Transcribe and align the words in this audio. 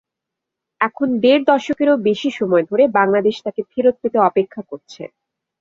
এখন 0.81 1.07
দেড় 1.23 1.43
দশকেরও 1.49 1.95
বেশি 2.07 2.29
সময় 2.39 2.63
ধরে 2.69 2.83
বাংলাদেশ 2.99 3.35
তাকে 3.45 3.61
ফেরত 3.71 3.95
পেতে 4.01 4.17
অপেক্ষা 4.29 4.61
করছে। 4.69 5.01